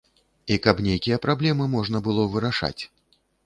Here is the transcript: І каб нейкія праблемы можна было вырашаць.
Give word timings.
І 0.53 0.57
каб 0.63 0.81
нейкія 0.87 1.21
праблемы 1.27 1.69
можна 1.77 2.05
было 2.11 2.29
вырашаць. 2.33 2.79